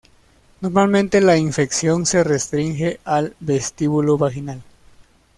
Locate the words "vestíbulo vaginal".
3.39-4.63